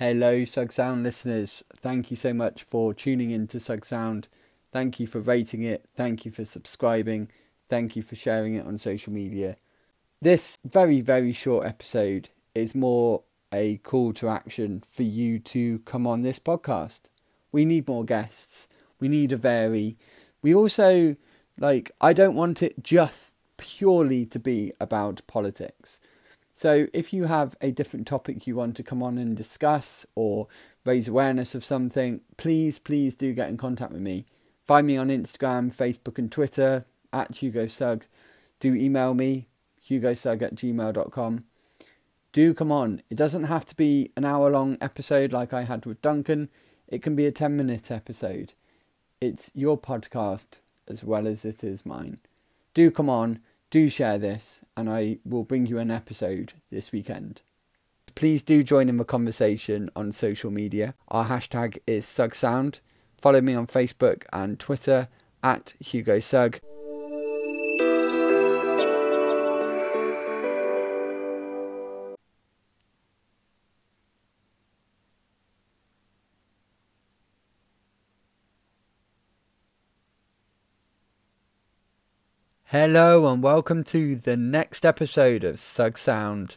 Hello, 0.00 0.46
Sug 0.46 0.72
Sound 0.72 1.02
listeners. 1.02 1.62
Thank 1.76 2.10
you 2.10 2.16
so 2.16 2.32
much 2.32 2.62
for 2.62 2.94
tuning 2.94 3.30
in 3.32 3.46
to 3.48 3.60
Sug 3.60 3.84
Sound. 3.84 4.28
Thank 4.72 4.98
you 4.98 5.06
for 5.06 5.20
rating 5.20 5.62
it. 5.62 5.84
Thank 5.94 6.24
you 6.24 6.32
for 6.32 6.42
subscribing. 6.42 7.28
Thank 7.68 7.96
you 7.96 8.00
for 8.00 8.16
sharing 8.16 8.54
it 8.54 8.66
on 8.66 8.78
social 8.78 9.12
media. 9.12 9.56
This 10.22 10.56
very, 10.64 11.02
very 11.02 11.32
short 11.32 11.66
episode 11.66 12.30
is 12.54 12.74
more 12.74 13.24
a 13.52 13.76
call 13.76 14.14
to 14.14 14.30
action 14.30 14.82
for 14.88 15.02
you 15.02 15.38
to 15.40 15.80
come 15.80 16.06
on 16.06 16.22
this 16.22 16.38
podcast. 16.38 17.02
We 17.52 17.66
need 17.66 17.86
more 17.86 18.06
guests. 18.06 18.68
We 19.00 19.08
need 19.08 19.32
a 19.32 19.36
vary. 19.36 19.98
We 20.40 20.54
also, 20.54 21.16
like, 21.58 21.90
I 22.00 22.14
don't 22.14 22.34
want 22.34 22.62
it 22.62 22.82
just 22.82 23.36
purely 23.58 24.24
to 24.24 24.38
be 24.38 24.72
about 24.80 25.20
politics. 25.26 26.00
So 26.60 26.88
if 26.92 27.14
you 27.14 27.24
have 27.24 27.56
a 27.62 27.70
different 27.70 28.06
topic 28.06 28.46
you 28.46 28.54
want 28.54 28.76
to 28.76 28.82
come 28.82 29.02
on 29.02 29.16
and 29.16 29.34
discuss 29.34 30.04
or 30.14 30.46
raise 30.84 31.08
awareness 31.08 31.54
of 31.54 31.64
something, 31.64 32.20
please, 32.36 32.78
please 32.78 33.14
do 33.14 33.32
get 33.32 33.48
in 33.48 33.56
contact 33.56 33.92
with 33.92 34.02
me. 34.02 34.26
Find 34.66 34.86
me 34.86 34.98
on 34.98 35.08
Instagram, 35.08 35.74
Facebook, 35.74 36.18
and 36.18 36.30
Twitter 36.30 36.84
at 37.14 37.36
Hugo 37.36 37.66
Sug. 37.66 38.04
Do 38.58 38.74
email 38.74 39.14
me, 39.14 39.48
hugosug 39.88 40.42
at 40.42 40.54
gmail.com. 40.54 41.44
Do 42.32 42.52
come 42.52 42.70
on. 42.70 43.00
It 43.08 43.16
doesn't 43.16 43.44
have 43.44 43.64
to 43.64 43.74
be 43.74 44.12
an 44.14 44.26
hour 44.26 44.50
long 44.50 44.76
episode 44.82 45.32
like 45.32 45.54
I 45.54 45.62
had 45.62 45.86
with 45.86 46.02
Duncan, 46.02 46.50
it 46.86 47.00
can 47.00 47.16
be 47.16 47.24
a 47.24 47.32
10 47.32 47.56
minute 47.56 47.90
episode. 47.90 48.52
It's 49.18 49.50
your 49.54 49.78
podcast 49.80 50.58
as 50.86 51.02
well 51.02 51.26
as 51.26 51.46
it 51.46 51.64
is 51.64 51.86
mine. 51.86 52.20
Do 52.74 52.90
come 52.90 53.08
on 53.08 53.40
do 53.70 53.88
share 53.88 54.18
this, 54.18 54.62
and 54.76 54.90
I 54.90 55.18
will 55.24 55.44
bring 55.44 55.66
you 55.66 55.78
an 55.78 55.90
episode 55.90 56.54
this 56.70 56.92
weekend. 56.92 57.42
Please 58.14 58.42
do 58.42 58.62
join 58.62 58.88
in 58.88 58.96
the 58.96 59.04
conversation 59.04 59.88
on 59.94 60.12
social 60.12 60.50
media. 60.50 60.94
Our 61.08 61.26
hashtag 61.26 61.78
is 61.86 62.04
SugSound. 62.04 62.80
Follow 63.20 63.40
me 63.40 63.54
on 63.54 63.66
Facebook 63.66 64.24
and 64.32 64.58
Twitter 64.58 65.08
at 65.42 65.74
Hugo 65.78 66.18
Sug. 66.18 66.58
Hello 82.72 83.26
and 83.26 83.42
welcome 83.42 83.82
to 83.82 84.14
the 84.14 84.36
next 84.36 84.86
episode 84.86 85.42
of 85.42 85.58
Sug 85.58 85.98
Sound. 85.98 86.54